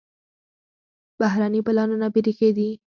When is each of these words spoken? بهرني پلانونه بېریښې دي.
بهرني 1.19 1.61
پلانونه 1.67 2.07
بېریښې 2.13 2.49
دي. 2.57 2.69